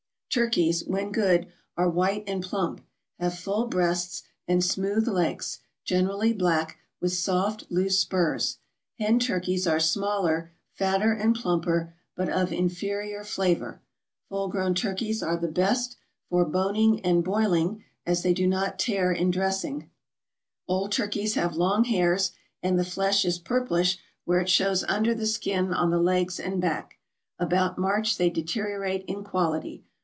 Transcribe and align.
Turkeys 0.33 0.85
when 0.87 1.11
good 1.11 1.51
are 1.75 1.89
white 1.89 2.23
and 2.25 2.41
plump, 2.41 2.79
have 3.19 3.37
full 3.37 3.67
breasts 3.67 4.23
and 4.47 4.63
smooth 4.63 5.05
legs, 5.05 5.59
generally 5.83 6.31
black, 6.31 6.77
with 7.01 7.11
soft, 7.11 7.65
loose 7.69 7.99
spurs; 7.99 8.57
hen 8.97 9.19
turkeys 9.19 9.67
are 9.67 9.77
smaller, 9.77 10.49
fatter, 10.71 11.11
and 11.11 11.35
plumper, 11.35 11.93
but 12.15 12.29
of 12.29 12.53
inferior 12.53 13.25
flavor; 13.25 13.81
full 14.29 14.47
grown 14.47 14.73
turkeys 14.73 15.21
are 15.21 15.35
the 15.35 15.49
best 15.51 15.97
for 16.29 16.45
boning 16.45 17.01
and 17.01 17.25
boiling, 17.25 17.83
as 18.05 18.23
they 18.23 18.33
do 18.33 18.47
not 18.47 18.79
tear 18.79 19.11
in 19.11 19.31
dressing; 19.31 19.89
old 20.65 20.93
turkeys 20.93 21.33
have 21.33 21.57
long 21.57 21.83
hairs, 21.83 22.31
and 22.63 22.79
the 22.79 22.85
flesh 22.85 23.25
is 23.25 23.37
purplish 23.37 23.97
where 24.23 24.39
it 24.39 24.49
shows 24.49 24.85
under 24.85 25.13
the 25.13 25.27
skin 25.27 25.73
on 25.73 25.91
the 25.91 25.99
legs 25.99 26.39
and 26.39 26.61
back. 26.61 26.97
About 27.37 27.77
March 27.77 28.15
they 28.15 28.29
deteriorate 28.29 29.03
in 29.07 29.25
quality. 29.25 29.83